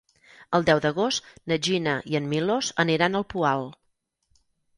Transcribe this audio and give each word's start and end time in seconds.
El 0.57 0.63
deu 0.69 0.79
d'agost 0.85 1.27
na 1.51 1.57
Gina 1.67 1.93
i 2.15 2.17
en 2.21 2.31
Milos 2.33 2.71
aniran 2.85 3.21
al 3.21 3.27
Poal. 3.37 3.71